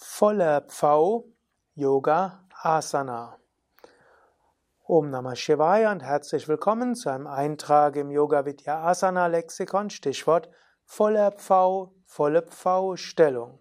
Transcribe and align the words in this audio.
Voller 0.00 0.60
Pfau 0.60 1.24
Yoga 1.74 2.44
Asana. 2.62 3.36
Om 4.86 5.10
Namah 5.10 5.34
Shivaya 5.34 5.90
und 5.90 6.04
herzlich 6.04 6.46
willkommen 6.46 6.94
zu 6.94 7.10
einem 7.10 7.26
Eintrag 7.26 7.96
im 7.96 8.12
Yoga 8.12 8.46
Vidya 8.46 8.80
Asana 8.84 9.26
Lexikon, 9.26 9.90
Stichwort 9.90 10.50
voller 10.84 11.32
Pfau, 11.32 11.96
volle 12.06 12.42
Pfau-Stellung. 12.42 13.58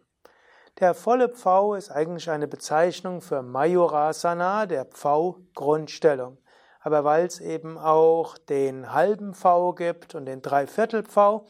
Der 0.80 0.94
volle 0.94 1.30
Pfau 1.30 1.74
ist 1.74 1.90
eigentlich 1.90 2.30
eine 2.30 2.48
Bezeichnung 2.48 3.22
für 3.22 3.42
Mayurasana, 3.42 4.68
der 4.68 4.86
Pfau-Grundstellung. 4.86 6.38
Aber 6.82 7.04
weil 7.04 7.26
es 7.26 7.40
eben 7.40 7.80
auch 7.80 8.38
den 8.38 8.94
halben 8.94 9.34
Pfau 9.34 9.74
gibt 9.74 10.14
und 10.14 10.28
den 10.28 10.44
Dreiviertel 10.44 11.02
Pfau, 11.02 11.48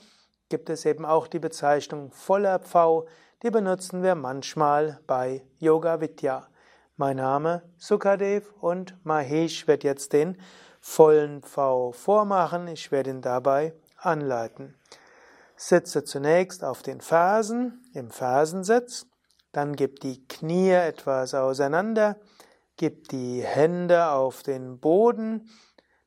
gibt 0.50 0.70
es 0.70 0.86
eben 0.86 1.06
auch 1.06 1.28
die 1.28 1.40
Bezeichnung 1.40 2.12
voller 2.12 2.60
Pfau, 2.60 3.08
die 3.44 3.52
benutzen 3.52 4.02
wir 4.02 4.16
manchmal 4.16 5.00
bei 5.06 5.46
Yoga 5.60 6.02
Vidya. 6.02 6.48
Mein 6.96 7.18
Name 7.18 7.62
Sukadev 7.78 8.54
und 8.60 8.98
Mahesh 9.06 9.68
wird 9.68 9.84
jetzt 9.84 10.14
den 10.14 10.38
vollen 10.80 11.44
V 11.44 11.92
vormachen. 11.92 12.68
Ich 12.68 12.92
werde 12.92 13.12
ihn 13.12 13.22
dabei 13.22 13.74
anleiten. 13.98 14.76
Sitze 15.56 16.04
zunächst 16.04 16.64
auf 16.64 16.82
den 16.82 17.02
Fersen 17.02 17.84
im 17.94 18.10
Fersensitz, 18.10 19.08
dann 19.52 19.76
gib 19.76 20.00
die 20.00 20.28
Knie 20.28 20.72
etwas 20.72 21.34
auseinander, 21.34 22.18
gib 22.78 23.08
die 23.10 23.42
Hände 23.42 24.10
auf 24.10 24.44
den 24.44 24.80
Boden, 24.80 25.50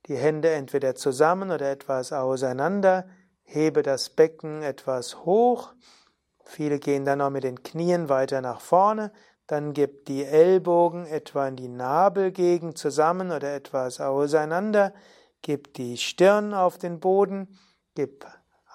die 0.06 0.16
Hände 0.16 0.50
entweder 0.50 0.94
zusammen 0.94 1.50
oder 1.50 1.70
etwas 1.70 2.12
auseinander, 2.12 3.08
hebe 3.52 3.82
das 3.82 4.10
Becken 4.10 4.62
etwas 4.62 5.24
hoch, 5.24 5.72
Viele 6.50 6.80
gehen 6.80 7.04
dann 7.04 7.20
auch 7.20 7.30
mit 7.30 7.44
den 7.44 7.62
Knien 7.62 8.08
weiter 8.08 8.40
nach 8.40 8.60
vorne. 8.60 9.12
Dann 9.46 9.72
gib 9.72 10.04
die 10.06 10.24
Ellbogen 10.24 11.06
etwa 11.06 11.46
in 11.46 11.54
die 11.54 11.68
Nabelgegend 11.68 12.76
zusammen 12.76 13.30
oder 13.30 13.54
etwas 13.54 14.00
auseinander. 14.00 14.92
Gib 15.42 15.74
die 15.74 15.96
Stirn 15.96 16.52
auf 16.52 16.76
den 16.76 16.98
Boden. 16.98 17.56
Gib 17.94 18.26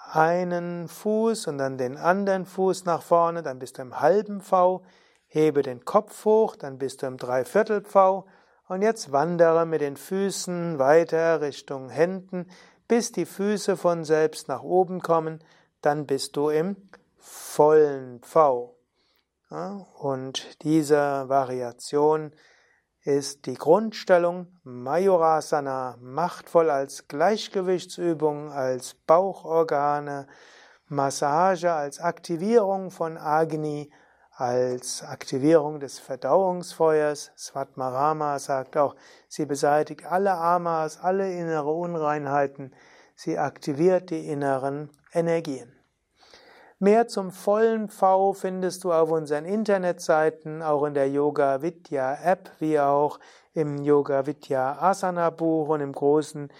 einen 0.10 0.88
Fuß 0.88 1.48
und 1.48 1.58
dann 1.58 1.78
den 1.78 1.98
anderen 1.98 2.46
Fuß 2.46 2.86
nach 2.86 3.02
vorne. 3.02 3.44
Dann 3.44 3.60
bist 3.60 3.78
du 3.78 3.82
im 3.82 4.00
halben 4.00 4.40
V. 4.40 4.82
Hebe 5.28 5.62
den 5.62 5.84
Kopf 5.84 6.24
hoch. 6.24 6.56
Dann 6.56 6.78
bist 6.78 7.02
du 7.02 7.08
im 7.08 7.18
Dreiviertel 7.18 7.84
V. 7.84 8.26
Und 8.70 8.84
jetzt 8.84 9.12
wandere 9.12 9.66
mit 9.66 9.82
den 9.82 9.98
Füßen 9.98 10.80
weiter 10.80 11.42
Richtung 11.42 11.90
Händen, 11.90 12.48
bis 12.88 13.12
die 13.12 13.26
Füße 13.26 13.78
von 13.78 14.04
selbst 14.04 14.48
nach 14.48 14.64
oben 14.64 15.02
kommen. 15.02 15.44
Dann 15.82 16.06
bist 16.06 16.36
du 16.36 16.50
im 16.50 16.76
vollen 17.18 18.22
V. 18.22 18.76
Und 20.00 20.64
diese 20.64 21.30
Variation 21.30 22.32
ist 23.04 23.46
die 23.46 23.54
Grundstellung 23.54 24.48
Majorasana, 24.64 25.98
machtvoll 26.02 26.72
als 26.72 27.08
Gleichgewichtsübung, 27.08 28.52
als 28.52 28.96
Bauchorgane, 28.96 30.28
Massage, 30.88 31.72
als 31.72 32.00
Aktivierung 32.00 32.90
von 32.90 33.18
Agni, 33.18 33.92
als 34.36 35.02
Aktivierung 35.02 35.80
des 35.80 36.00
Verdauungsfeuers. 36.00 37.32
Svatmarama 37.38 38.38
sagt 38.40 38.76
auch, 38.76 38.96
sie 39.30 39.46
beseitigt 39.46 40.06
alle 40.06 40.34
Amas, 40.34 41.00
alle 41.02 41.32
innere 41.32 41.72
Unreinheiten, 41.72 42.74
sie 43.16 43.38
aktiviert 43.38 44.10
die 44.10 44.28
inneren 44.28 44.90
Energien. 45.14 45.72
Mehr 46.80 47.08
zum 47.08 47.32
vollen 47.32 47.88
V 47.88 48.34
findest 48.34 48.84
du 48.84 48.92
auf 48.92 49.10
unseren 49.10 49.46
Internetseiten, 49.46 50.62
auch 50.62 50.84
in 50.84 50.94
der 50.94 51.10
Yoga 51.10 51.62
Vidya 51.62 52.18
App, 52.22 52.52
wie 52.60 52.78
auch 52.78 53.20
im 53.54 53.82
Yoga 53.82 54.26
Vidya 54.26 54.82
Asana 54.82 55.30
Buch 55.30 55.70
und 55.70 55.80
im 55.80 55.94
großen 55.94 56.52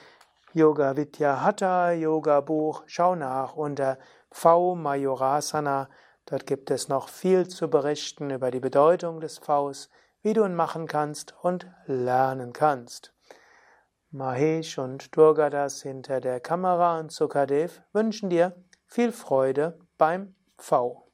Yoga 0.54 0.96
Vidya 0.96 1.42
Hatha 1.42 1.92
Yoga 1.92 2.40
Buch. 2.40 2.84
Schau 2.86 3.16
nach 3.16 3.58
unter 3.58 3.98
V 4.32 4.76
Majorasana. 4.76 5.90
Dort 6.26 6.48
gibt 6.48 6.72
es 6.72 6.88
noch 6.88 7.10
viel 7.10 7.48
zu 7.48 7.70
berichten 7.70 8.32
über 8.32 8.50
die 8.52 8.60
Bedeutung 8.60 9.20
des 9.20 9.38
Vs, 9.38 9.90
wie 10.22 10.34
du 10.34 10.44
ihn 10.44 10.56
machen 10.56 10.88
kannst 10.88 11.36
und 11.42 11.68
lernen 11.86 12.52
kannst. 12.52 13.14
Mahesh 14.10 14.78
und 14.80 15.16
Durgadas 15.16 15.82
hinter 15.82 16.22
der 16.22 16.40
Kamera 16.40 17.00
und 17.00 17.12
Sukadev 17.12 17.82
wünschen 17.94 18.30
dir 18.30 18.56
viel 18.88 19.12
Freude 19.12 19.78
beim 19.98 20.36
V. 20.58 21.05